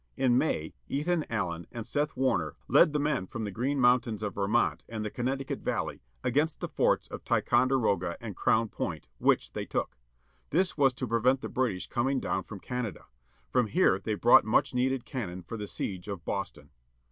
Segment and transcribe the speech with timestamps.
[0.17, 4.23] In May, Ethan Allen and Beth Warner led the men from the Green Moun tains
[4.23, 9.53] of Vermont, and the Connecticut Valley, against the forts of Ticonderoga and Crown Point, which
[9.53, 9.99] they took.
[10.49, 13.05] This was to pre vent the British coming down from Canada.
[13.51, 16.71] From here they brought much needed cannon for the siege of Boston.